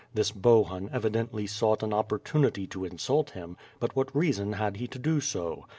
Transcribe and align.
This 0.15 0.31
Bohun 0.31 0.89
evidently 0.91 1.45
sought 1.45 1.83
an 1.83 1.93
opportunity 1.93 2.65
to 2.65 2.85
insult 2.85 3.29
him, 3.29 3.55
but 3.79 3.95
what 3.95 4.09
rea 4.15 4.31
son 4.31 4.53
had 4.53 4.77
he 4.77 4.87
to 4.87 4.97
do 4.97 5.19
so? 5.21 5.65